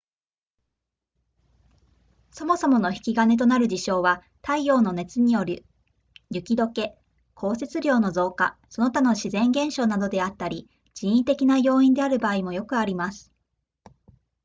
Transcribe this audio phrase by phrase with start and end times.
[2.31, 5.63] そもそもの引き金となる事象は太陽の熱による
[6.31, 6.97] 雪解け
[7.35, 13.31] 降雪量の増加その他の自然現象などであったり人為的な要因である場合もよくあります